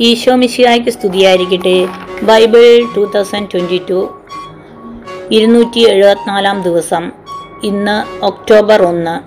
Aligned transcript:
ഈശോ 0.00 0.34
മിശിയായ്ക്ക് 0.34 0.90
സ്തുതിയായിരിക്കട്ടെ. 0.90 1.88
Bible 2.22 2.84
two 2.96 3.10
thousand 3.14 3.48
twenty 3.54 3.82
two 3.90 4.18
ഇരുന്നൂറ്റി 5.30 5.88
എഴുപത്തിനാലാം 5.88 6.62
ദിവസം 6.62 7.12
ഇന്ന് 7.64 8.24
ഒക്ടോബർ 8.24 8.82
ഒന്ന്. 8.82 9.20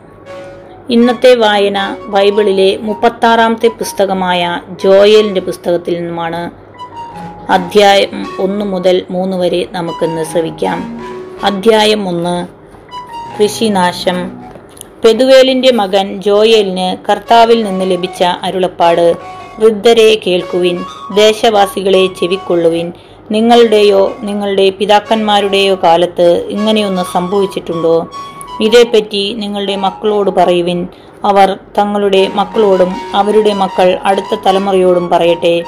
ഇന്നത്തെ 0.91 1.35
വായന 1.35 1.97
ബൈബിളിലെ 2.07 2.77
മുപ്പത്താറാമത്തെ 2.77 3.67
പുസ്തകമായ 3.67 4.61
ജോയലിന്റെ 4.83 5.41
പുസ്തകത്തിൽ 5.41 5.93
നിന്നുമാണ്. 5.93 6.51
അധ്യായം 7.51 8.25
ഒന്ന് 8.39 8.65
മുതൽ 8.65 9.05
മൂന്ന് 9.09 9.37
വരെ 9.37 9.67
നമുക്കിന്ന് 9.71 10.23
ശ്രവിക്കാം. 10.23 10.99
അധ്യായം 11.43 12.07
ഒന്ന് 12.07 12.47
കൃഷിനാശം. 13.37 14.31
പെതുവേലിന്റെ 15.05 15.71
മകൻ 15.71 16.21
ജോയലിന് 16.21 17.11
കർത്താവിൽ 17.11 17.63
നിന്ന് 17.63 17.91
ലഭിച്ച 17.91 18.23
അരുളപ്പാട്. 18.23 19.37
വൃദ്ധരെ 19.59 20.21
കേൾക്കുവിൻ 20.27 20.85
ദേശവാസികളെ 21.15 22.07
ചെവിക്കൊള്ളുവിൻ. 22.19 22.93
നിങ്ങളുടെയോ 23.31 24.11
നിങ്ങളുടെ 24.19 24.69
പിതാക്കന്മാരുടെയോ 24.69 25.77
കാലത്ത് 25.83 26.47
ഇങ്ങനെയൊന്ന് 26.49 27.01
സംഭവിച്ചിട്ടുണ്ടോ? 27.13 28.07
ഇതേപ്പറ്റി 28.61 29.33
നിങ്ങളുടെ 29.33 29.75
മക്കളോട് 29.75 30.29
പറയുവിൻ. 30.29 30.87
അവർ 31.25 31.57
തങ്ങളുടെ 31.77 32.31
മക്കളോടും 32.35 32.91
അവരുടെ 33.13 33.53
മക്കൾ 33.53 33.99
അടുത്ത 34.03 34.39
തലമുറയോടും 34.45 35.09
പറയട്ടെ. 35.09 35.63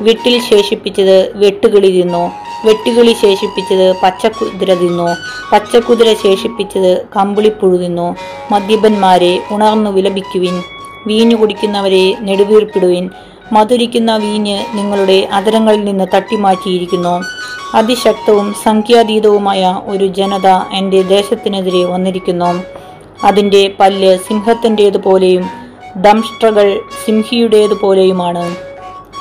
വിട്ടിൽ 0.00 0.40
ശേഷിപ്പിച്ചത് 0.40 1.32
വെട്ടുകിളി 1.34 1.90
തിന്നു 1.90 2.32
വെട്ടുകിളി 2.64 3.12
ശേഷിപ്പിച്ചത് 3.22 3.96
പച്ചക്കുതിര 4.02 4.74
തിന്നു 4.74 5.08
പച്ചക്കുതിര 5.52 6.14
ശേഷിപ്പിച്ചത് 6.22 7.06
കമ്പിളിപ്പുഴു 7.16 7.76
തിന്നു. 7.76 8.16
മദ്യപന്മാരെ 8.50 9.42
ഉണർന്നു 9.50 9.90
വിലപിക്കുവിൻ. 9.90 10.62
വീഞ്ഞു 11.06 11.36
കുടിക്കുന്നവരെ 11.36 12.16
നെടുവീർപ്പിടുവിൻ. 12.20 13.10
മധുരിക്കുന്ന 13.52 14.16
വീഞ്ഞ് 14.16 14.64
നിങ്ങളുടെ 14.74 15.28
അതരങ്ങളിൽ 15.32 15.84
നിന്ന് 15.84 16.06
തട്ടിമാറ്റിയിരിക്കുന്നു. 16.14 17.22
അതിശക്തവും 17.74 18.54
സംഖ്യാതീതവുമായ 18.64 19.80
ഒരു 19.86 20.06
ജനത 20.06 20.46
എന്റെ 20.72 21.02
ദേശത്തിനെതിരെ 21.02 21.84
വന്നിരിക്കുന്നു. 21.84 22.62
അതിന്റെ 23.24 23.74
പല്ല് 23.80 24.18
സിംഹത്തിന്റേതുപോലെയും 24.18 25.44
ദംഷ്ട്രകൾ 25.96 26.80
സിംഹിയുടേതുപോലെയുമാണ്. 27.06 28.56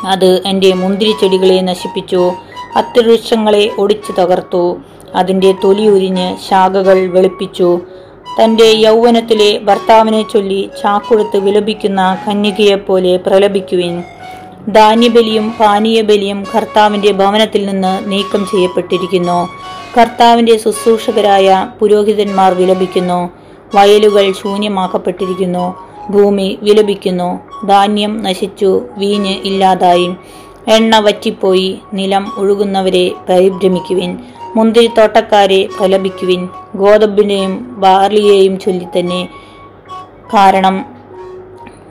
അത് 0.08 0.42
എന്റെ 0.46 0.74
മുന്തിരിച്ചെടികളെ 0.74 1.62
നശിപ്പിച്ചു 1.62 2.32
അത്യവൃക്ഷങ്ങളെ 2.76 3.72
ഒടിച്ചു 3.78 4.12
തകർത്തു 4.12 4.78
അതിന്റെ 5.16 5.52
തൊലി 5.64 5.88
ഉരിഞ്ഞ് 5.88 6.38
ശാഖകൾ 6.50 7.08
വെളുപ്പിച്ചു. 7.08 7.82
തന്റെ 8.42 8.66
യൗവനത്തിലെ 8.66 9.60
ഭർത്താവിനെ 9.60 10.22
ചൊല്ലി 10.22 10.70
ചാക്കൊടുത്ത് 10.84 11.38
വിലപിക്കുന്ന 11.38 12.18
കന്യകയെപ്പോലെ 12.28 13.18
പ്രലപിക്കുവിൻ. 13.18 14.04
ധാന്യബലിയും 14.70 15.52
പാനീയബലിയും 15.60 16.46
കർത്താവിന്റെ 16.56 17.12
ഭവനത്തിൽ 17.12 17.66
നിന്ന് 17.66 18.12
നീക്കം 18.12 18.46
ചെയ്യപ്പെട്ടിരിക്കുന്നു. 18.46 19.50
കർത്താവിന്റെ 19.98 20.58
ശുശ്രൂഷകരായ 20.58 21.68
പുരോഹിതന്മാർ 21.80 22.54
വിലപിക്കുന്നു. 22.54 23.30
വയലുകൾ 23.76 24.32
ശൂന്യമാക്കപ്പെട്ടിരിക്കുന്നു. 24.32 25.76
ഭൂമി 26.10 26.60
വിലപിക്കുന്നു. 26.62 27.40
ധാന്യം 27.68 28.24
നശിച്ചു. 28.24 28.82
വീഞ്ഞ് 28.98 29.36
ഇല്ലാതായി. 29.44 30.16
എണ്ണ 30.68 31.00
വറ്റിപ്പോയി. 31.00 31.80
നിലം 31.94 32.32
ഒഴുകുന്നവരെ 32.38 33.12
പരിഭ്രമിക്കുവിൻ. 33.30 34.20
മുന്തിരിത്തോട്ടക്കാരെ 34.56 35.68
പ്രലപിക്കുവിൻ 35.80 36.50
ഗോതമ്പിനെയും 36.76 37.80
ബാർലിയെയും 37.80 38.60
ചൊല്ലിത്തന്നെ. 38.60 39.28
കാരണം 40.34 40.86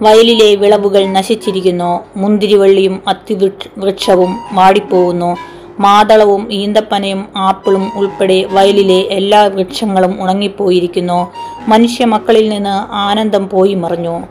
വയലിലെ 0.03 0.55
വിളവുകൾ 0.55 1.07
നശിച്ചിരിക്കുന്നു. 1.07 2.05
മുന്തിരിവള്ളിയും 2.17 3.03
അത്തിവൃക്ഷവും 3.09 4.37
വാടിപ്പോകുന്നു. 4.53 5.37
മാതളവും 5.81 6.53
ഈന്തപ്പനയും 6.53 7.29
ആപ്പിളും 7.37 7.93
ഉൾപ്പെടെ 7.97 8.45
വയലിലെ 8.45 8.99
എല്ലാ 8.99 9.45
വൃക്ഷങ്ങളും 9.45 10.23
ഉണങ്ങിപ്പോയിരിക്കുന്നു. 10.23 11.33
മനുഷ്യ 11.69 12.05
മക്കളിൽ 12.05 12.49
നിന്ന് 12.49 12.95
ആനന്ദം 12.95 13.49
പോയി 13.49 13.75
മറിഞ്ഞു. 13.75 14.23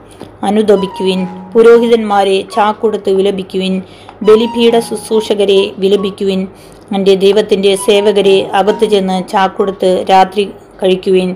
അനുദപിക്കുവിൻ. 0.44 1.28
പുരോഹിതന്മാരെ 1.53 2.42
ചാക്കൊടുത്ത് 2.42 3.09
വിലപിക്കുവിൻ. 3.09 3.81
ബലിപീഠ 4.22 4.80
ശുശ്രൂഷകരെ 4.80 5.72
വിലപിക്കുവിൻ. 5.78 6.48
എന്റെ 6.96 7.16
ദൈവത്തിന്റെ 7.16 7.75
സേവകരെ 7.75 8.52
അകത്തു 8.53 8.85
ചെന്ന് 8.85 9.28
ചാക്കൊടുത്ത് 9.28 10.06
രാത്രി 10.09 10.52
കഴിക്കുവിൻ. 10.84 11.35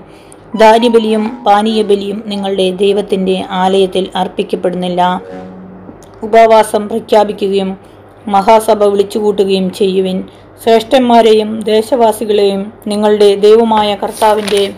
ധാന്യബലിയും 0.60 1.44
പാനീയബലിയും 1.44 2.22
നിങ്ങളുടെ 2.26 2.70
ദൈവത്തിന്റെ 2.70 3.44
ആലയത്തിൽ 3.50 4.08
അർപ്പിക്കപ്പെടുന്നില്ല. 4.16 5.20
ഉപവാസം 6.22 6.88
പ്രഖ്യാപിക്കുകയും 6.88 7.76
മഹാസഭ 8.28 8.82
വിളിച്ചുകൂട്ടുകയും 8.82 9.72
ചെയ്യുവിൻ. 9.72 10.24
ശ്രേഷ്ഠന്മാരെയും 10.62 11.60
ദേശവാസികളെയും 11.60 12.72
നിങ്ങളുടെ 12.86 13.34
ദൈവമായ 13.34 13.96
കർത്താവിന്റെ 14.02 14.72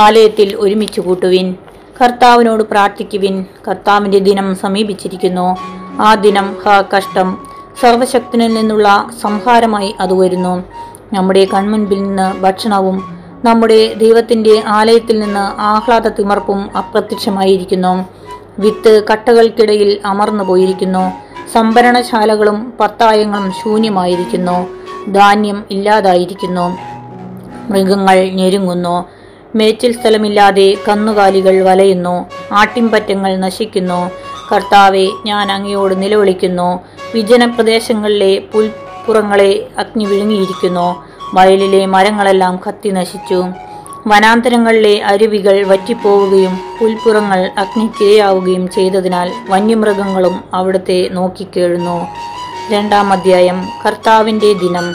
ആലയത്തിൽ 0.00 0.56
ഒരുമിച്ച് 0.56 1.00
കൂട്ടുവിൻ. 1.00 1.54
കർത്താവിനോട് 2.02 2.62
പ്രാർത്ഥിക്കുവിൻ. 2.62 3.44
കർത്താവിന്റെ 3.68 4.18
ദിനം 4.18 4.56
സമീപിച്ചിരിക്കുന്നു. 4.56 5.56
ആ 6.02 6.14
ദിനം 6.14 6.56
ഹ 6.64 6.84
കഷ്ടം. 6.96 7.53
സർവശക്തനിൽ 7.80 8.54
നിന്നുള്ള 8.54 9.10
സംഹാരമായി 9.22 9.94
അത് 10.00 10.14
വരുന്നു. 10.14 10.64
നമ്മുടെ 11.12 11.44
കൺമുൻപിൽ 11.44 12.02
നിന്ന് 12.02 12.40
ഭക്ഷണവും 12.40 13.18
നമ്മുടെ 13.44 13.94
ദൈവത്തിന്റെ 13.94 14.62
ആലയത്തിൽ 14.66 15.20
നിന്ന് 15.20 15.60
ആഹ്ലാദ 15.60 16.08
തിമർപ്പും 16.08 16.76
അപ്രത്യക്ഷമായിരിക്കുന്നു. 16.76 18.04
വിത്ത് 18.58 19.04
കട്ടകൾക്കിടയിൽ 19.12 20.00
അമർന്നു 20.04 20.44
പോയിരിക്കുന്നു. 20.44 21.12
സംഭരണശാലകളും 21.52 22.72
പത്തായങ്ങളും 22.80 23.52
ശൂന്യമായിരിക്കുന്നു. 23.52 24.66
ധാന്യം 25.12 25.64
ഇല്ലാതായിരിക്കുന്നു. 25.70 26.78
മൃഗങ്ങൾ 27.70 28.24
ഞെരുങ്ങുന്നു. 28.24 29.04
മേച്ചിൽ 29.54 29.92
സ്ഥലമില്ലാതെ 29.92 30.76
കന്നുകാലികൾ 30.88 31.62
വലയുന്നു. 31.64 32.26
ആട്ടിൻപറ്റങ്ങൾ 32.52 33.36
നശിക്കുന്നു. 33.36 34.10
കർത്താവെ 34.54 35.08
ഞാൻ 35.26 35.52
അങ്ങയോട് 35.52 36.02
നിലവിളിക്കുന്നു. 36.02 36.80
വിജനപ്രദേശങ്ങളിലെ 37.14 38.42
പുൽപ്പുറങ്ങളെ 38.52 39.68
അഗ്നി 39.78 40.04
വിഴുങ്ങിയിരിക്കുന്നു. 40.04 41.04
വയലിലെ 41.34 41.86
മരങ്ങളെല്ലാം 41.86 42.60
കത്തി 42.68 42.88
നശിച്ചു. 42.88 43.44
വനാന്തരങ്ങളിലെ 44.06 45.02
അരുവികൾ 45.04 45.66
വറ്റിപ്പോവുകയും 45.66 46.58
പുൽപ്പുറങ്ങൾ 46.80 47.50
അഗ്നിക്കിരയാവുകയും 47.58 48.68
ചെയ്തതിനാൽ 48.68 49.32
വന്യമൃഗങ്ങളും 49.48 50.44
അവിടുത്തെ 50.54 51.08
നോക്കിക്കേഴുന്നു. 51.12 52.06
രണ്ടാം 52.70 53.12
അധ്യായം. 53.12 53.68
കർത്താവിന്റെ 53.86 54.52
ദിനം. 54.52 54.94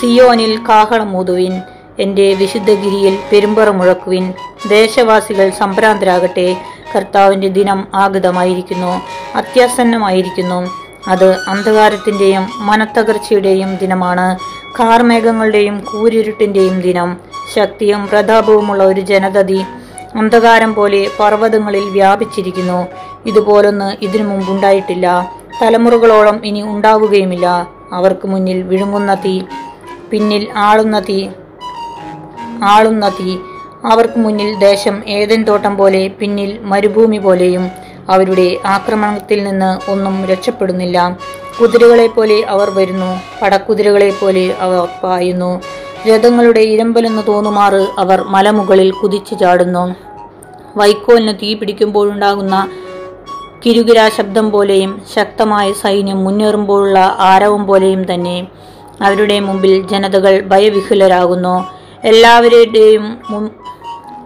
സിയോനിൽ 0.00 0.58
കാഹളം 0.68 1.16
ഊതുവിൻ. 1.16 1.60
എന്റെ 1.98 2.34
വിശുദ്ധഗിരിയിൽ 2.34 3.18
പെരുമ്പറ 3.32 3.68
മുഴക്കുവിൻ. 3.68 4.32
ദേശവാസികൾ 4.68 5.50
സംഭ്രാന്തരാകട്ടെ. 5.50 6.56
കർത്താവിന്റെ 6.96 7.48
ദിനം 7.48 7.88
ആഗതമായിരിക്കുന്നു. 7.94 9.00
അത്യാസന്നമായിരിക്കുന്നു. 9.34 10.87
അത് 11.08 11.36
അന്ധകാരത്തിന്റെയും 11.48 12.44
മനത്തകർച്ചയുടെയും 12.58 13.76
ദിനമാണ്. 13.76 14.26
കാർമേഘങ്ങളുടെയും 14.80 15.84
കൂരിരുട്ടിന്റെയും 15.92 16.80
ദിനം. 16.80 17.16
ശക്തിയും 17.54 18.06
പ്രതാപവുമുള്ള 18.06 18.82
ഒരു 18.84 19.00
ജനതതി 19.00 19.60
അന്ധകാരം 20.16 20.74
പോലെ 20.74 21.10
പർവതങ്ങളിൽ 21.20 21.84
വ്യാപിച്ചിരിക്കുന്നു. 21.90 22.86
ഇതുപോലൊന്ന് 23.26 24.04
ഇതിനു 24.04 24.24
മുമ്പുണ്ടായിട്ടില്ല. 24.24 25.06
തലമുറകളോളം 25.62 26.46
ഇനി 26.46 26.62
ഉണ്ടാവുകയുമില്ല. 26.62 27.46
അവർക്ക് 27.92 28.26
മുന്നിൽ 28.28 28.62
വിഴുങ്ങുന്ന 28.62 29.14
തീ 29.14 29.42
പിന്നിൽ 30.10 30.48
ആളുന്ന 30.56 31.00
തീ 31.00 31.28
ആളുന്ന 32.64 33.08
തീ. 33.08 33.36
അവർക്ക് 33.92 34.18
മുന്നിൽ 34.18 34.58
ദേശം 34.58 35.02
ഏതൻ 35.08 35.44
തോട്ടം 35.44 35.76
പോലെ 35.76 36.08
പിന്നിൽ 36.20 36.58
മരുഭൂമി 36.62 37.18
പോലെയും 37.18 37.70
അവരുടെ 38.10 38.56
ആക്രമണത്തിൽ 38.66 39.44
നിന്ന് 39.44 39.90
ഒന്നും 39.90 40.26
രക്ഷപ്പെടുന്നില്ല. 40.26 40.98
കുതിരകളെ 41.60 42.06
പോലെ 42.06 42.38
അവർ 42.48 42.70
വരുന്നു. 42.70 43.10
പടക്കുതിരകളെ 43.42 44.10
പോലെ 44.20 44.44
അവർ 44.60 44.88
പായുന്നു. 45.02 45.60
രഥങ്ങളുടെ 46.08 46.60
ഇരമ്പലെന്ന് 46.60 47.22
തോന്നുമാറ് 47.28 47.86
അവർ 47.98 48.18
മലമുകളിൽ 48.34 48.90
കുതിച്ചു 48.90 49.34
ചാടുന്നു. 49.34 49.84
വൈക്കോലിന് 50.76 51.34
തീ 51.42 51.54
പിടിക്കുമ്പോഴുണ്ടാകുന്ന 51.54 52.56
കിരുകിരാ 53.64 54.08
ശബ്ദം 54.08 54.50
പോലെയും 54.50 55.02
ശക്തമായ 55.14 55.72
സൈന്യം 55.72 56.24
മുന്നേറുമ്പോഴുള്ള 56.24 56.98
ആരവം 57.18 57.66
പോലെയും 57.66 58.02
തന്നെ. 58.14 58.36
അവരുടെ 59.02 59.40
മുമ്പിൽ 59.40 59.86
ജനതകൾ 59.88 60.34
ഭയവിഹുലരാകുന്നു 60.52 61.54
എല്ലാവരുടെയും 62.04 63.04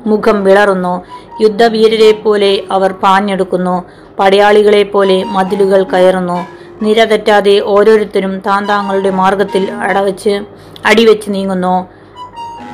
മുഖം 0.07 0.45
വിളറുന്നു. 0.45 0.95
യുദ്ധവീരരെ 1.41 2.13
പോലെ 2.13 2.63
അവർ 2.71 2.93
പാഞ്ഞെടുക്കുന്നു. 2.93 3.85
പടയാളികളെ 4.19 4.83
പോലെ 4.83 5.25
മതിലുകൾ 5.25 5.83
കയറുന്നു. 5.83 6.47
നിര 6.83 7.05
തെറ്റാതെ 7.05 7.61
ഓരോരുത്തരും 7.61 8.39
താൻ 8.39 8.67
താങ്കളുടെ 8.67 9.11
മാർഗത്തിൽ 9.11 9.71
അടവച്ച് 9.71 10.41
അടിവെച്ച് 10.87 11.31
നീങ്ങുന്നു. 11.31 11.89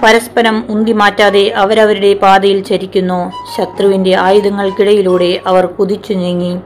പരസ്പരം 0.02 0.64
ഉന്തി 0.70 0.93
മാറ്റാതെ 0.93 1.49
അവരവരുടെ 1.49 2.14
പാതയിൽ 2.14 2.62
ചരിക്കുന്നു. 2.62 3.32
ശത്രുവിന്റെ 3.56 4.16
ആയുധങ്ങൾക്കിടയിലൂടെ 4.16 5.40
അവർ 5.46 5.66
കുതിച്ചു 5.66 6.12
നീങ്ങി. 6.12 6.61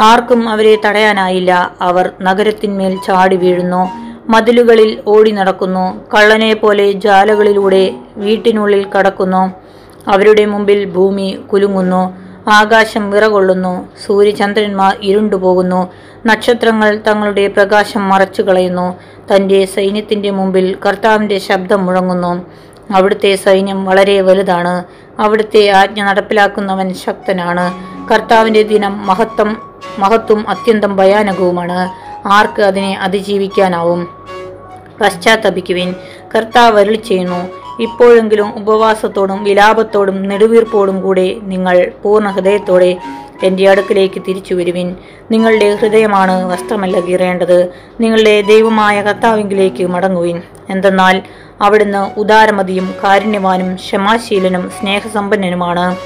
ആർക്കും 0.00 0.48
അവരെ 0.48 0.78
തടയാനായില്ല. 0.86 1.70
അവർ 1.80 2.10
നഗരത്തിന്മേൽ 2.22 2.98
ചാടി 3.06 3.36
വീഴുന്നു. 3.36 3.90
മതിലുകളിൽ 4.28 5.02
ഓടി 5.06 5.30
നടക്കുന്നു. 5.30 6.00
കള്ളനെ 6.14 6.54
പോലെ 6.54 6.92
ജാലകളിലൂടെ 6.92 7.94
വീട്ടിനുള്ളിൽ 8.16 8.86
കടക്കുന്നു. 8.98 9.67
അവരുടെ 10.06 10.44
മുമ്പിൽ 10.44 10.84
ഭൂമി 10.84 11.38
കുലുങ്ങുന്നു 11.52 12.28
ആകാശം 12.50 13.10
വിറകൊള്ളുന്നു 13.10 13.88
സൂര്യചന്ദ്രന്മാർ 14.06 14.96
ഇരുണ്ടുപോകുന്നു 15.02 15.90
നക്ഷത്രങ്ങൾ 16.26 17.02
തങ്ങളുടെ 17.06 17.48
പ്രകാശം 17.48 18.08
മറച്ചു 18.08 18.42
കളയുന്നു 18.42 18.96
തന്റെ 19.32 19.66
സൈന്യത്തിന്റെ 19.66 20.30
മുമ്പിൽ 20.30 20.76
കർത്താവിന്റെ 20.86 21.38
ശബ്ദം 21.38 21.86
മുഴങ്ങുന്നു. 21.86 22.46
അവിടുത്തെ 22.94 23.36
സൈന്യം 23.36 23.84
വളരെ 23.84 24.20
വലുതാണ് 24.20 24.84
അവിടുത്തെ 25.20 25.68
ആജ്ഞ 25.68 26.02
നടപ്പിലാക്കുന്നവൻ 26.02 26.94
ശക്തനാണ്. 26.94 27.72
കർത്താവിന്റെ 28.12 28.62
ദിനം 28.62 29.06
മഹത്വം 29.06 29.62
മഹത്വം 29.98 30.48
അത്യന്തം 30.48 30.96
ഭയാനകവുമാണ്. 30.96 31.90
ആർക്ക് 32.28 32.62
അതിനെ 32.62 32.98
അതിജീവിക്കാനാവും? 32.98 34.08
പശ്ചാത്തപിക്കുവിൻ. 35.00 35.94
കർത്താവ് 36.34 36.80
അരുളി 36.80 36.96
ചെയ്യുന്നു 36.96 37.67
ഇപ്പോഴെങ്കിലും 37.80 38.58
ഉപവാസത്തോടും 38.58 39.44
വിലാപത്തോടും 39.44 40.22
നെടുവീർപ്പോടും 40.22 41.02
കൂടെ 41.02 41.36
നിങ്ങൾ 41.42 41.90
പൂർണ 42.02 42.30
ഹൃദയത്തോടെ 42.30 42.96
എന്റെ 43.42 43.68
അടുക്കിലേക്ക് 43.68 44.22
തിരിച്ചു 44.28 44.54
വരുവിൻ. 44.54 44.96
നിങ്ങളുടെ 45.30 45.74
ഹൃദയമാണ് 45.74 46.44
വസ്ത്രമല്ല 46.44 47.00
കീറേണ്ടത് 47.00 47.72
നിങ്ങളുടെ 48.00 48.40
ദൈവമായ 48.40 49.02
കർത്താവിങ്കിലേക്ക് 49.02 49.86
മടങ്ങുവിൻ. 49.86 50.42
എന്തെന്നാൽ 50.70 51.22
അവിടുന്ന് 51.60 52.20
ഉദാരമതിയും 52.20 52.94
കാരുണ്യവാനും 53.04 53.74
ക്ഷമാശീലനും 53.74 54.70
സ്നേഹസമ്പന്നനുമാണ്. 54.70 55.96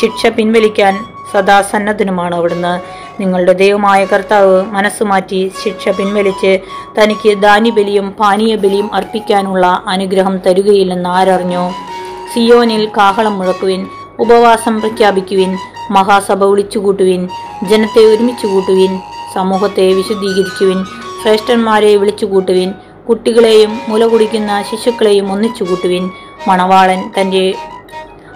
ശിക്ഷ 0.00 0.26
പിൻവലിക്കാൻ 0.26 1.13
സദാ 1.34 1.58
സന്നദ്ധനുമാണ് 1.70 2.34
അവിടുന്ന്. 2.40 2.74
നിങ്ങളുടെ 3.20 3.54
ദൈവമായ 3.62 4.00
കർത്താവ് 4.12 4.54
മനസ്സുമാറ്റി 4.76 5.40
ശിക്ഷ 5.62 5.88
പിൻവലിച്ച് 5.98 6.52
തനിക്ക് 6.98 7.32
ദാനിബലിയും 7.46 8.08
പാനീയബലിയും 8.20 8.88
അർപ്പിക്കാനുള്ള 8.98 9.66
അനുഗ്രഹം 9.94 10.36
തരുകയില്ലെന്ന് 10.46 11.10
ആരറിഞ്ഞു. 11.18 11.64
സിയോനിൽ 12.32 12.84
കാഹളം 12.96 13.34
മുഴക്കുവിൻ 13.38 13.82
ഉപവാസം 14.20 14.74
പ്രഖ്യാപിക്കുവിൻ 14.80 15.50
മഹാസഭ 15.90 16.40
വിളിച്ചുകൂട്ടുവിൻ 16.44 17.22
ജനത്തെ 17.70 18.02
ഒരുമിച്ച് 18.12 18.46
കൂട്ടുവിൻ 18.46 18.92
സമൂഹത്തെ 19.34 19.86
വിശുദ്ധീകരിക്കുവിൻ 19.98 20.78
ശ്രേഷ്ഠന്മാരെ 21.22 21.92
വിളിച്ചുകൂട്ടുവിൻ 22.00 22.70
കുട്ടികളെയും 23.08 23.72
മുല 23.88 24.02
കുടിക്കുന്ന 24.06 24.52
ശിശുക്കളെയും 24.68 25.26
ഒന്നിച്ചു 25.32 25.62
കൂട്ടുവിൻ 25.64 26.04
മണവാളൻ 26.48 27.00
തന്റെ 27.16 27.44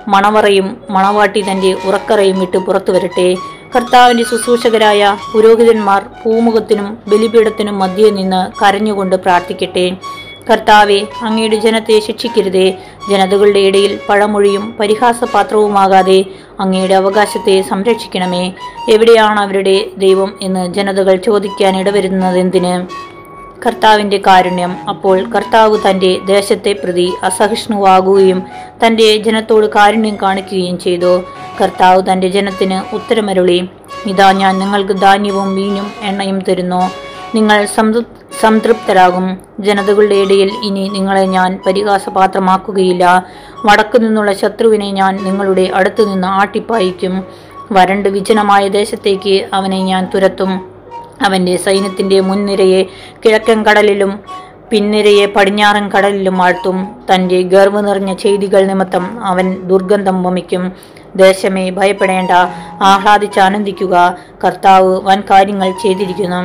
മണവറയും 0.08 0.76
മണവാട്ടി 0.90 1.40
തന്റെ 1.40 1.76
ഉറക്കറയും 1.84 2.40
വിട്ട് 2.40 2.58
പുറത്തു 2.58 2.92
വരട്ടെ. 2.92 3.36
കർത്താവിന്റെ 3.76 4.24
ശുശ്രൂഷകരായ 4.24 5.16
പുരോഹിതന്മാർ 5.34 6.02
പൂമുഖത്തിനും 6.24 6.98
ബലിപീഠത്തിനും 7.08 7.78
മധ്യേ 7.78 8.10
നിന്ന് 8.10 8.64
കരഞ്ഞുകൊണ്ട് 8.64 9.16
പ്രാർത്ഥിക്കട്ടെ. 9.16 9.96
കർത്താവെ 10.50 11.06
അങ്ങയുടെ 11.22 11.56
ജനത്തെ 11.56 12.00
ശിക്ഷിക്കരുതേ. 12.00 12.74
ജനതകളുടെ 13.10 13.58
ഇടയിൽ 13.58 14.00
പഴമൊഴിയും 14.08 14.74
പരിഹാസപാത്രവുമാകാതെ 14.80 16.24
അങ്ങയുടെ 16.60 16.94
അവകാശത്തെ 16.94 17.62
സംരക്ഷിക്കണമേ. 17.62 18.52
എവിടെയാണ് 18.88 19.40
അവരുടെ 19.40 19.86
ദൈവം 19.98 20.38
എന്ന് 20.42 20.74
ജനതകൾ 20.74 21.16
ചോദിക്കാൻ 21.16 21.76
ഇടവരുന്നതെന്തിന്? 21.76 23.07
കർത്താവിന്റെ 23.66 24.20
കാരുണ്യം 24.26 24.88
അപ്പോൾ 24.88 25.30
കർത്താവ് 25.30 25.78
തന്റെ 25.90 26.18
ദേശത്തെ 26.26 26.72
പ്രതി 26.72 27.12
അസഹിഷ്ണുവാകുകയും 27.22 28.42
തന്റെ 28.86 29.16
ജനത്തോട് 29.16 29.66
കാരുണ്യം 29.66 30.16
കാണിക്കുകയും 30.22 30.78
ചെയ്തു. 30.78 31.22
കർത്താവ് 31.60 32.02
തന്റെ 32.12 32.28
ജനത്തിന് 32.28 32.94
ഉത്തരമരുളി 32.94 33.68
ഇതാ 34.06 34.32
ഞാൻ 34.32 34.58
നിങ്ങൾക്ക് 34.58 34.92
ധാന്യവും 34.92 35.54
വീഞ്ഞും 35.54 35.90
എണ്ണയും 36.02 36.38
തരുന്നു. 36.48 36.90
നിങ്ങൾ 37.34 37.66
സംതൃപ്തരാകും. 38.40 39.38
ജനതകളുടെ 39.60 40.14
ഇടയിൽ 40.14 40.50
ഇനി 40.64 40.88
നിങ്ങളെ 40.88 41.24
ഞാൻ 41.26 41.60
പരിഹാസപാത്രമാക്കുകയില്ല. 41.66 43.26
വടക്കു 43.66 43.98
നിന്നുള്ള 43.98 44.32
ശത്രുവിനെ 44.32 44.90
ഞാൻ 44.90 45.24
നിങ്ങളുടെ 45.24 45.70
അടുത്തു 45.74 46.02
നിന്ന് 46.02 46.28
ആട്ടിപ്പായിക്കും. 46.28 47.24
വരണ്ട് 47.72 48.08
വിജനമായ 48.08 48.68
ദേശത്തേക്ക് 48.68 49.48
അവനെ 49.52 49.82
ഞാൻ 49.84 50.08
തുരത്തും. 50.14 50.77
അവന്റെ 51.22 51.56
സൈന്യത്തിന്റെ 51.56 52.20
മുൻനിരയെ 52.20 52.82
കിഴക്കൻ 53.24 53.66
കടലിലും 53.66 54.20
പിന്നിരയെ 54.70 55.26
പടിഞ്ഞാറൻ 55.26 55.88
കടലിലും 55.88 56.42
ആഴ്ത്തും. 56.42 56.96
തന്റെ 57.14 57.42
ഗർവ് 57.42 57.88
നിറഞ്ഞ 57.88 58.14
ചെയ്തികൾ 58.14 58.66
നിമിത്തം 58.66 59.24
അവൻ 59.24 59.62
ദുർഗന്ധം 59.62 60.22
വമിക്കും. 60.22 60.72
ദേശമേ 61.16 61.70
ഭയപ്പെടേണ്ട. 61.70 62.30
ആഹ്ലാദിച്ച് 62.82 63.40
ആനന്ദിക്കുക. 63.40 64.16
കർത്താവ് 64.44 65.00
വൻ 65.02 65.22
കാര്യങ്ങൾ 65.30 65.72
ചെയ്തിരിക്കുന്നു. 65.82 66.40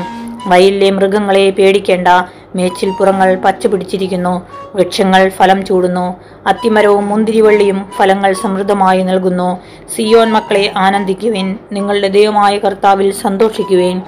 വയലിലെ 0.49 0.89
മൃഗങ്ങളെ 0.89 1.49
പേടിക്കേണ്ട. 1.49 2.07
മേച്ചിൽപ്പുറങ്ങൾ 2.55 3.35
പച്ച 3.35 3.67
പിടിച്ചിരിക്കുന്നു. 3.67 4.41
വൃക്ഷങ്ങൾ 4.75 5.29
ഫലം 5.29 5.65
ചൂടുന്നു. 5.65 6.15
അത്തിമരവും 6.47 7.07
മുന്തിരിവള്ളിയും 7.07 7.85
ഫലങ്ങൾ 7.97 8.33
സമൃദ്ധമായി 8.33 9.03
നൽകുന്നു. 9.03 9.57
സിയോൻ 9.95 10.31
മക്കളെ 10.31 10.73
ആനന്ദിക്കുവേൻ. 10.77 11.57
നിങ്ങളുടെ 11.71 12.07
ദൈവമായ 12.07 12.57
കർത്താവിൽ 12.57 13.11
സന്തോഷിക്കുവിൻ. 13.11 14.01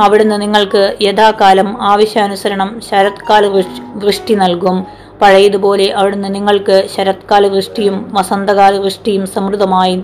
അവിടുന്ന് 0.00 0.42
നിങ്ങൾക്ക് 0.42 0.96
യഥാകാലം 1.02 1.82
ആവശ്യാനുസരണം 1.82 2.80
ശരത്കാല 2.90 3.46
വൃഷ്ടി 3.94 4.34
നൽകും. 4.34 4.86
പഴയതുപോലെ 5.20 5.90
അവിടുന്ന് 5.90 6.34
നിങ്ങൾക്ക് 6.34 6.88
ശരത്കാല 6.96 7.46
വൃഷ്ടിയും 7.46 8.10
വസന്തകാല 8.12 8.76
വൃഷ്ടിയും 8.76 9.26
സമൃദ്ധമായി 9.26 10.02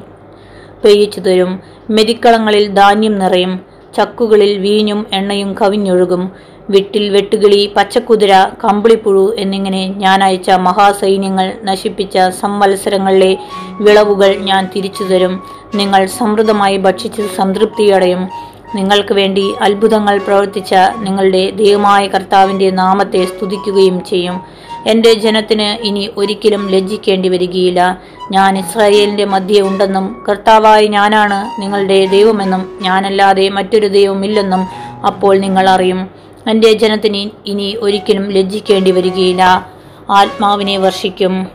പെയ്യിച്ചു 0.84 1.20
തരും. 1.20 1.60
മെതിക്കളങ്ങളിൽ 1.90 2.74
ധാന്യം 2.74 3.18
നിറയും. 3.18 3.60
ചക്കുകളിൽ 3.96 4.58
വീഞ്ഞും 4.58 5.06
എണ്ണയും 5.12 5.54
കവിഞ്ഞൊഴുകും. 5.60 6.30
വിട്ടിൽ 6.70 7.10
വെട്ടുകിളി 7.10 7.72
പച്ചക്കുതിര 7.76 8.46
കമ്പിളിപ്പുഴു 8.64 9.34
എന്നിങ്ങനെ 9.38 9.88
ഞാൻ 9.88 10.24
അയച്ച 10.24 10.50
മഹാസൈന്യങ്ങൾ 10.50 11.52
നശിപ്പിച്ച 11.62 12.18
സംവത്സരങ്ങളിലെ 12.18 13.36
വിളവുകൾ 13.80 14.36
ഞാൻ 14.36 14.70
തിരിച്ചു 14.74 15.04
തരും 15.04 15.42
നിങ്ങൾ 15.74 16.06
സമൃദ്ധമായി 16.06 16.76
ഭക്ഷിച്ച് 16.76 17.22
സംതൃപ്തിയടയും 17.36 18.28
നിങ്ങൾക്ക് 18.74 19.12
വേണ്ടി 19.12 19.54
അത്ഭുതങ്ങൾ 19.60 20.18
പ്രവർത്തിച്ച 20.18 20.74
നിങ്ങളുടെ 20.98 21.50
ദൈവമായ 21.50 22.06
കർത്താവിന്റെ 22.06 22.70
നാമത്തെ 22.70 23.24
സ്തുതിക്കുകയും 23.24 24.04
ചെയ്യും. 24.04 24.40
എന്റെ 24.86 25.14
ജനത്തിന് 25.14 25.86
ഇനി 25.86 26.10
ഒരിക്കലും 26.16 26.68
ലജ്ജിക്കേണ്ടി 26.68 27.28
വരികയില്ല. 27.28 28.02
ഞാൻ 28.32 28.58
ഇസ്രായേലിന്റെ 28.58 29.24
മധ്യേ 29.24 29.60
ഉണ്ടെന്നും 29.60 30.24
കർത്താവായി 30.28 30.86
ഞാനാണ് 30.86 31.60
നിങ്ങളുടെ 31.60 32.06
ദൈവമെന്നും 32.06 32.78
ഞാനല്ലാതെ 32.82 33.48
മറ്റൊരു 33.48 33.86
ദൈവമില്ലെന്നും 33.86 34.66
അപ്പോൾ 35.06 35.38
നിങ്ങൾ 35.38 35.68
അറിയും. 35.68 36.10
എന്റെ 36.50 36.72
ജനത്തിന് 36.72 37.30
ഇനി 37.46 37.78
ഒരിക്കലും 37.80 38.30
ലജ്ജിക്കേണ്ടി 38.30 38.90
വരികയില്ല. 38.90 39.66
ആത്മാവിനെ 40.10 40.78
വർഷിക്കും. 40.78 41.46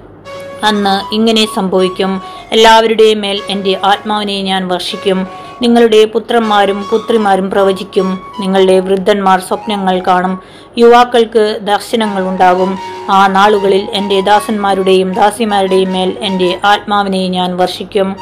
അന്ന് 0.64 1.16
ഇങ്ങനെ 1.16 1.48
സംഭവിക്കും. 1.56 2.22
എല്ലാവരുടെയും 2.52 3.22
മേൽ 3.22 3.42
എന്റെ 3.50 3.80
ആത്മാവിനെ 3.84 4.42
ഞാൻ 4.42 4.68
വർഷിക്കും. 4.68 5.43
നിങ്ങളുടെ 5.64 6.06
പുത്രന്മാരും 6.06 6.86
പുത്രിമാരും 6.92 7.52
പ്രവചിക്കും. 7.52 8.20
നിങ്ങളുടെ 8.40 8.80
വൃദ്ധന്മാർ 8.80 9.40
സ്വപ്നങ്ങൾ 9.40 10.02
കാണും. 10.08 10.40
യുവാക്കൾക്ക് 10.78 11.60
ദർശനങ്ങൾ 11.62 12.28
ഉണ്ടാകും. 12.28 12.80
ആ 13.10 13.28
നാളുകളിൽ 13.28 13.90
എന്റെ 13.94 14.22
ദാസന്മാരുടെയും 14.22 15.14
ദാസിമാരുടെയും 15.14 15.92
മേൽ 15.94 16.18
എന്റെ 16.22 16.60
ആത്മാവിനെ 16.66 17.28
ഞാൻ 17.28 17.58
വർഷിക്കും. 17.58 18.16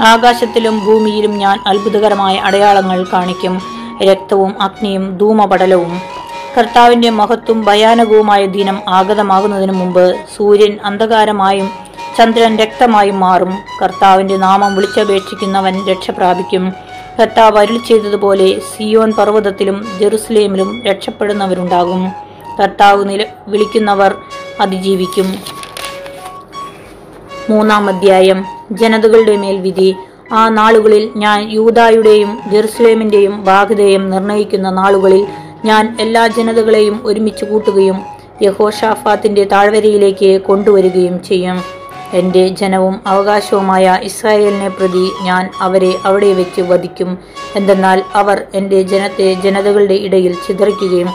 ആകാശത്തിലും 0.00 0.84
ഭൂമിയിലും 0.86 1.38
ഞാൻ 1.38 1.58
അത്ഭുതകരമായ 1.66 2.36
അടയാളങ്ങൾ 2.36 3.06
കാണിക്കും. 3.12 3.62
രക്തവും 4.02 4.62
അഗ്നിയും 4.62 5.18
ധൂമപടലവും. 5.18 6.00
കർത്താവിന്റെ 6.58 7.10
മഹത്വം 7.10 7.64
ഭയാനകവുമായ 7.64 8.46
ദിനം 8.46 8.82
ആഗതമാകുന്നതിന് 8.88 9.72
മുമ്പ് 9.72 10.16
സൂര്യൻ 10.36 10.78
അന്ധകാരമായും 10.84 11.70
ചന്ദ്രൻ 12.18 12.56
രക്തമായി 12.56 13.10
മാറും. 13.10 13.58
കർത്താവിന്റെ 13.82 14.36
നാമം 14.36 14.74
വിളിച്ചപേക്ഷിക്കുന്നവൻ 14.74 15.86
രക്ഷ 15.86 16.10
പ്രാപിക്കും. 16.10 16.72
കർത്താവ് 17.20 17.58
അരുൾ 17.58 17.78
ചെയ്തതുപോലെ 17.78 18.58
സിയോൻ 18.58 19.12
പർവതത്തിലും 19.12 19.86
ജെറുസലേമിലും 20.00 20.82
രക്ഷപ്പെടുന്നവരുണ്ടാകും. 20.82 22.12
കർത്താവ് 22.62 23.08
നില 23.08 23.26
വിളിക്കുന്നവർ 23.48 24.14
അതിജീവിക്കും. 24.60 25.34
മൂന്നാം 27.50 27.88
അധ്യായം. 27.88 28.44
ജനതകളുടെ 28.72 29.36
മേൽ 29.36 29.56
വിധി. 29.56 29.96
ആ 30.32 30.48
നാളുകളിൽ 30.48 31.10
ഞാൻ 31.16 31.50
യൂതായുടെയും 31.50 32.40
ജെറുസലേമിന്റെയും 32.46 33.44
ബാധ്യതയും 33.44 34.10
നിർണയിക്കുന്ന 34.10 34.70
നാളുകളിൽ 34.70 35.26
ഞാൻ 35.64 35.96
എല്ലാ 36.00 36.26
ജനതകളെയും 36.26 37.00
ഒരുമിച്ച് 37.04 37.44
കൂട്ടുകയും 37.44 38.04
യഹോഷാഫാത്തിന്റെ 38.42 39.44
താഴ്വരയിലേക്ക് 39.44 40.42
കൊണ്ടുവരികയും 40.42 41.24
ചെയ്യും. 41.24 41.73
എന്റെ 42.14 42.48
ജനവും 42.48 43.00
അവകാശവുമായ 43.06 43.98
ഇസ്രായേലിനെ 44.02 44.68
പ്രതി 44.68 45.10
ഞാൻ 45.22 45.50
അവരെ 45.60 45.94
അവിടെ 46.04 46.32
വെച്ച് 46.32 46.60
വധിക്കും. 46.60 47.18
എന്തെന്നാൽ 47.56 48.02
അവർ 48.14 48.44
എന്റെ 48.54 48.82
ജനത്തെ 48.82 49.34
ജനതകളുടെ 49.34 49.94
ഇടയിൽ 49.94 50.34
ചിതറിക്കുകയും 50.34 51.08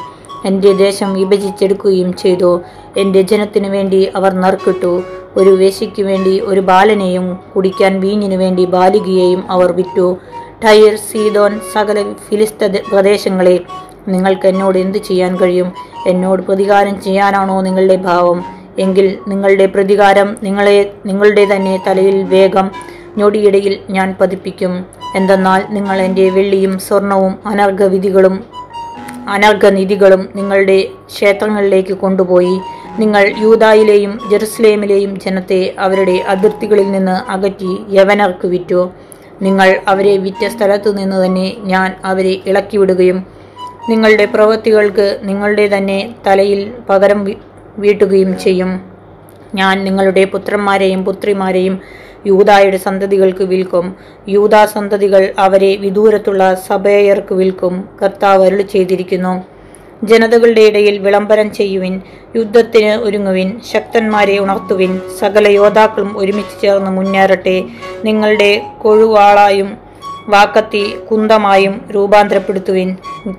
എന്റെ 0.46 0.74
ദേശം 0.74 1.14
വിഭജിച്ചെടുക്കുകയും 1.14 2.14
ചെയ്തു. 2.14 2.62
എന്റെ 2.98 3.22
ജനത്തിനു 3.22 3.70
വേണ്ടി 3.70 4.06
അവർ 4.16 4.34
നറുക്കിട്ടു. 4.34 5.04
ഒരു 5.38 5.50
വേശിക്കു 5.50 6.02
വേണ്ടി 6.02 6.40
ഒരു 6.40 6.60
ബാലനെയും 6.60 7.38
കുടിക്കാൻ 7.56 8.00
വീഞ്ഞിനു 8.00 8.36
വേണ്ടി 8.36 8.66
ബാലികയെയും 8.66 9.52
അവർ 9.52 9.72
വിറ്റു. 9.72 10.18
ടയർ 10.64 10.96
സീതോൻ 10.96 11.60
സകല 11.74 12.14
ഫിലിസ്ത 12.30 12.78
പ്രദേശങ്ങളെ 12.92 13.60
നിങ്ങൾക്ക് 14.08 14.48
എന്നോട് 14.48 14.78
എന്ത് 14.78 14.98
ചെയ്യാൻ 14.98 15.38
കഴിയും? 15.38 15.72
എന്നോട് 16.08 16.42
പ്രതികാരം 16.42 17.02
ചെയ്യാനാണോ 17.02 17.62
നിങ്ങളുടെ 17.62 17.96
ഭാവം? 17.96 18.59
എങ്കിൽ 18.86 19.08
നിങ്ങളുടെ 19.32 19.66
പ്രതികാരം 19.76 20.30
നിങ്ങളെ 20.46 20.78
നിങ്ങളുടെ 21.10 21.44
തന്നെ 21.52 21.74
തലയിൽ 21.88 22.18
വേഗം 22.34 22.68
ഞൊടിയിടയിൽ 23.20 23.76
ഞാൻ 23.96 24.08
പതിപ്പിക്കും. 24.20 24.74
എന്തെന്നാൽ 25.18 25.62
നിങ്ങൾ 25.76 25.98
എന്റെ 26.08 26.26
വെള്ളിയും 26.36 26.74
സ്വർണവും 26.88 27.34
അനർഘവിധികളും 27.52 28.36
അനർഘനിധികളും 29.36 30.22
നിങ്ങളുടെ 30.36 30.78
ക്ഷേത്രങ്ങളിലേക്ക് 31.12 31.96
കൊണ്ടുപോയി 32.04 32.56
നിങ്ങൾ 33.02 33.24
യൂതായിലെയും 33.44 34.14
ജെറുസലേമിലെയും 34.30 35.12
ജനത്തെ 35.24 35.60
അവരുടെ 35.86 36.16
അതിർത്തികളിൽ 36.34 36.88
നിന്ന് 36.96 37.18
അകറ്റി 37.36 37.74
യവനർക്ക് 37.98 38.48
വിറ്റു. 38.48 38.82
നിങ്ങൾ 39.42 39.70
അവരെ 39.92 40.14
വിറ്റ 40.24 40.42
സ്ഥലത്തു 40.56 40.90
നിന്ന് 41.00 41.18
തന്നെ 41.26 41.48
ഞാൻ 41.64 41.90
അവരെ 42.06 42.34
ഇളക്കിവിടുകയും 42.50 43.20
നിങ്ങളുടെ 43.90 44.26
പ്രവൃത്തികൾക്ക് 44.34 45.06
നിങ്ങളുടെ 45.24 45.66
തന്നെ 45.68 46.00
തലയിൽ 46.26 46.62
പകരം 46.90 47.20
വീട്ടുകയും 47.80 48.40
ചെയ്യും. 48.40 48.82
ഞാൻ 49.56 49.84
നിങ്ങളുടെ 49.84 50.26
പുത്രന്മാരെയും 50.26 51.06
പുത്രിമാരെയും 51.06 51.80
യൂതായുടെ 52.26 52.78
സന്തതികൾക്ക് 52.78 53.44
വിൽക്കും. 53.44 53.96
യൂതാ 54.30 54.66
സന്തതികൾ 54.66 55.34
അവരെ 55.40 55.76
വിദൂരത്തുള്ള 55.76 56.56
സഭയർക്ക് 56.68 57.34
വിൽക്കും. 57.34 57.90
കർത്താവ് 58.04 58.46
അരുളി 58.46 58.62
ചെയ്തിരിക്കുന്നു. 58.62 59.44
ജനതകളുടെ 60.04 60.62
ഇടയിൽ 60.62 60.98
വിളംബരം 60.98 61.54
ചെയ്യുവിൻ. 61.54 62.02
യുദ്ധത്തിന് 62.36 62.90
ഒരുങ്ങുവിൻ. 62.90 63.60
ശക്തന്മാരെ 63.74 64.40
ഉണർത്തുവിൻ. 64.40 65.02
സകല 65.20 65.48
യോദ്ധാക്കളും 65.48 66.18
ഒരുമിച്ച് 66.18 66.62
ചേർന്ന് 66.62 66.92
മുന്നേറട്ടെ. 66.92 67.64
നിങ്ങളുടെ 68.06 68.62
കൊഴുവാളായും 68.82 69.78
വാക്കത്തി 70.28 70.94
കുന്തമായും 71.12 71.82
രൂപാന്തരപ്പെടുത്തുവിൻ. 71.96 72.96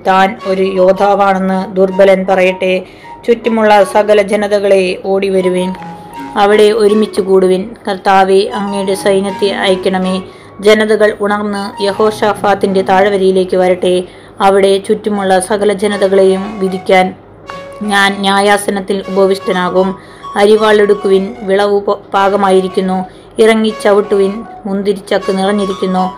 താൻ 0.07 0.37
ഒരു 0.45 0.63
യോദ്ധാവാണെന്ന് 0.63 1.75
ദുർബലൻ 1.75 2.25
പറയട്ടെ. 2.29 2.83
ചുറ്റുമുള്ള 3.27 3.83
സകല 3.83 4.21
ജനതകളെ 4.21 5.01
ഓടിവരുവേൻ. 5.05 5.73
അവിടെ 6.35 6.71
ഒരുമിച്ച് 6.71 7.21
കൂടുവിൻ. 7.21 7.75
കർത്താവെ 7.87 8.49
അങ്ങയുടെ 8.53 8.93
സൈന്യത്തെ 8.93 9.51
അയക്കണമേ. 9.51 10.21
ജനതകൾ 10.59 11.17
ഉണർന്ന് 11.21 11.83
യഹോഷാഫാത്തിന്റെ 11.83 12.81
താഴ്വരയിലേക്ക് 12.81 13.57
വരട്ടെ. 13.57 14.03
അവിടെ 14.41 14.77
ചുറ്റുമുള്ള 14.77 15.39
സകല 15.39 15.73
ജനതകളെയും 15.73 16.59
വിധിക്കാൻ 16.59 17.15
ഞാൻ 17.81 18.15
ന്യായാസനത്തിൽ 18.19 19.03
ഉപവിഷ്ടനാകും. 19.07 19.95
അരിവാളെടുക്കുവിൻ 20.35 21.35
വിളവ് 21.41 21.79
പാകമായിരിക്കുന്നു. 22.13 23.05
ഇറങ്ങി 23.39 23.73
ചവിട്ടുവിൻ 23.83 24.43
മുന്തിരിച്ചക്ക് 24.65 25.37
നിറഞ്ഞിരിക്കുന്നു. 25.37 26.11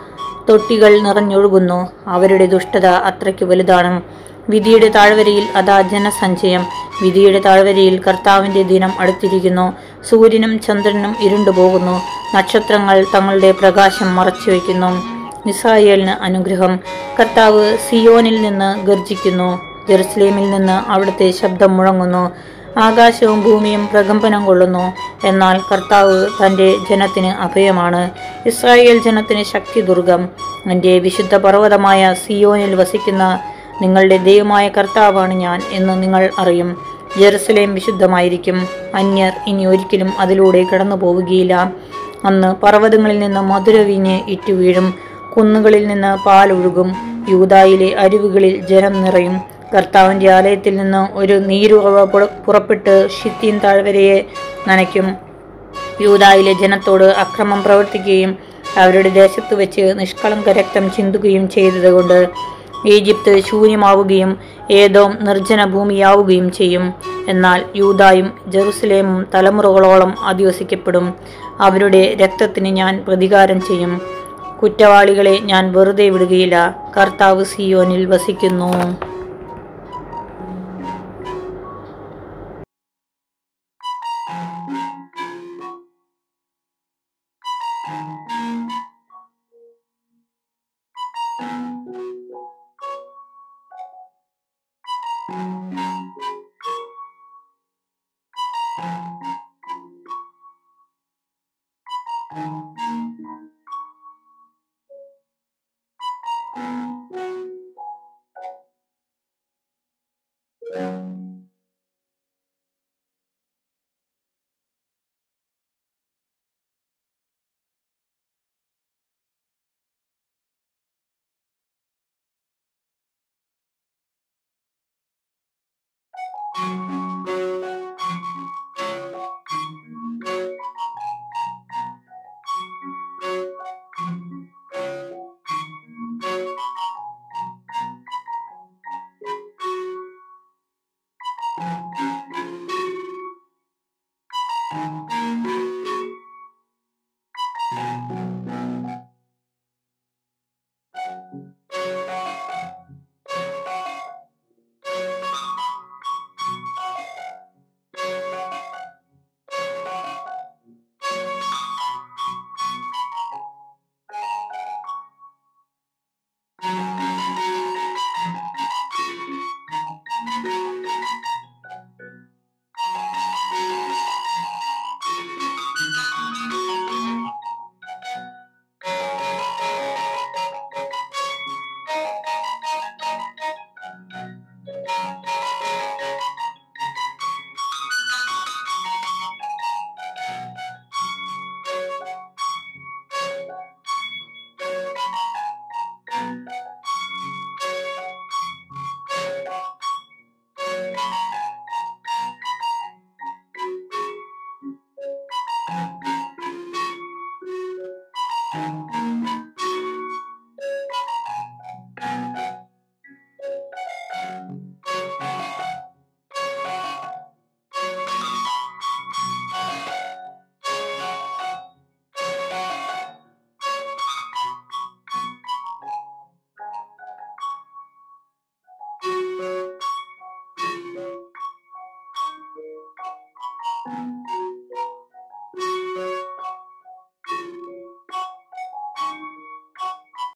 തൊട്ടികൾ 0.49 0.99
നിറഞ്ഞൊഴുകുന്നു. 0.99 1.87
അവരുടെ 2.07 2.45
ദുഷ്ടത 2.45 2.85
അത്രയ്ക്ക് 2.85 3.45
വലുതാണ്. 3.45 4.01
വിധിയുടെ 4.49 4.87
താഴ്വരയിൽ 4.87 5.43
അതാ 5.55 5.81
ജനസഞ്ചയം. 5.81 6.82
വിധിയുടെ 7.01 7.39
താഴ്വരയിൽ 7.39 8.01
കർത്താവിന്റെ 8.03 8.61
ദിനം 8.61 8.93
അടുത്തിരിക്കുന്നു. 8.99 9.73
സൂര്യനും 10.09 10.59
ചന്ദ്രനും 10.59 11.15
ഇരുണ്ടുപോകുന്നു 11.19 12.01
നക്ഷത്രങ്ങൾ 12.35 13.05
തങ്ങളുടെ 13.15 13.51
പ്രകാശം 13.51 14.15
മറച്ചുവെക്കുന്നു 14.15 15.13
ഇസ്രായേലിന് 15.49 16.23
അനുഗ്രഹം. 16.23 16.79
കർത്താവ് 17.19 17.77
സിയോനിൽ 17.89 18.41
നിന്ന് 18.41 18.85
ഗർജിക്കുന്നു. 18.85 19.61
ജെറുസലേമിൽ 19.89 20.51
നിന്ന് 20.51 20.91
അവിടുത്തെ 20.91 21.31
ശബ്ദം 21.31 21.77
മുഴങ്ങുന്നു. 21.77 22.31
ആകാശവും 22.79 23.43
ഭൂമിയും 23.43 23.89
പ്രകമ്പനം 23.93 24.45
കൊള്ളുന്നു. 24.45 24.93
എന്നാൽ 25.27 25.59
കർത്താവ് 25.71 26.27
തന്റെ 26.45 26.75
ജനത്തിന് 26.89 27.27
അഭയമാണ്. 27.27 28.11
ഇസ്രായേൽ 28.45 29.01
ജനത്തിന് 29.01 29.43
ശക്തി 29.43 29.81
ദുർഗം. 29.81 30.29
എന്റെ 30.71 30.99
വിശുദ്ധ 30.99 31.35
പർവതമായ 31.35 32.15
സിയോനിൽ 32.27 32.75
വസിക്കുന്ന 32.75 33.39
നിങ്ങളുടെ 33.81 34.17
ദൈവമായ 34.17 34.69
കർത്താവാണ് 34.69 35.33
ഞാൻ 35.33 35.61
എന്ന് 35.71 36.03
നിങ്ങൾ 36.03 36.29
അറിയും. 36.39 36.77
ജെറുസലേം 37.19 37.73
വിശുദ്ധമായിരിക്കും. 37.73 38.67
അന്യർ 38.95 39.33
ഇനി 39.47 39.65
ഒരിക്കലും 39.65 40.13
അതിലൂടെ 40.19 40.63
കടന്നു 40.63 40.95
പോവുകയില്ല 40.95 41.73
അന്ന് 42.25 42.55
പർവതങ്ങളിൽ 42.55 43.19
നിന്ന് 43.19 43.39
മധുരവീഞ്ഞ് 43.39 44.21
ഇറ്റുവീഴും 44.27 44.93
കുന്നുകളിൽ 45.37 45.87
നിന്ന് 45.87 46.25
പാലൊഴുകും 46.25 46.89
യൂതായിലെ 47.29 47.95
അരുവികളിൽ 47.95 48.67
ജനം 48.67 49.01
നിറയും. 49.03 49.41
കർത്താവിന്റെ 49.75 50.31
ആലയത്തിൽ 50.31 50.75
നിന്ന് 50.77 51.17
ഒരു 51.17 51.33
നീരുറവ 51.33 52.03
പുറപ്പെട്ട് 52.45 53.07
ഷിത്തീൻ 53.09 53.59
താഴ്വരയെ 53.63 54.25
നനയ്ക്കും. 54.67 55.15
യൂതായിലെ 56.01 56.53
ജനത്തോട് 56.53 57.03
അക്രമം 57.03 57.63
പ്രവർത്തിക്കുകയും 57.63 58.37
അവരുടെ 58.77 59.09
ദേശത്ത് 59.09 59.55
വെച്ച് 59.55 59.93
നിഷ്കളങ്ക 59.99 60.49
രക്തം 60.49 60.91
ചിന്തുകയും 60.91 61.49
ചെയ്തതുകൊണ്ട് 61.49 62.19
ഈജിപ്ത് 62.85 63.39
ശൂന്യമാവുകയും 63.39 64.37
ഏതോം 64.71 65.17
നിർജന 65.21 65.65
ഭൂമിയാവുകയും 65.65 66.51
ചെയ്യും. 66.51 66.93
എന്നാൽ 67.27 67.65
യൂതായും 67.75 68.33
ജെറുസലേമും 68.47 69.25
തലമുറകളോളം 69.35 70.15
അധിവസിക്കപ്പെടും. 70.23 71.13
അവരുടെ 71.59 72.17
രക്തത്തിന് 72.21 72.67
ഞാൻ 72.67 73.03
പ്രതികാരം 73.07 73.61
ചെയ്യും. 73.61 74.01
കുറ്റവാളികളെ 74.63 75.39
ഞാൻ 75.43 75.73
വെറുതെ 75.73 76.09
വിടുകയില്ല. 76.09 76.75
കർത്താവ് 76.97 77.45
സിയോനിൽ 77.45 78.05
വസിക്കുന്നു. 78.05 78.73